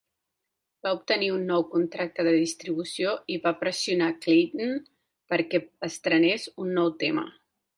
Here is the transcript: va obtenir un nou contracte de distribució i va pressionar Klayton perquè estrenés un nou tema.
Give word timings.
va 0.85 0.93
obtenir 0.99 1.27
un 1.33 1.43
nou 1.49 1.65
contracte 1.73 2.25
de 2.27 2.33
distribució 2.37 3.13
i 3.33 3.37
va 3.45 3.53
pressionar 3.61 4.09
Klayton 4.27 4.75
perquè 5.35 5.63
estrenés 5.91 6.49
un 6.67 6.75
nou 6.81 6.91
tema. 7.07 7.29